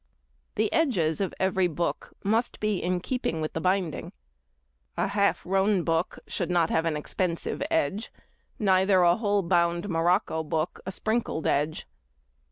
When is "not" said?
6.49-6.71